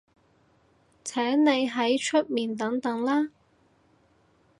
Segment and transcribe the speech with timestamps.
[1.03, 3.29] 請你喺出面等等啦